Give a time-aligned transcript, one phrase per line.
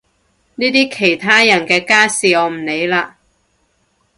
[0.55, 3.19] 呢啲其他人嘅家事我唔理啦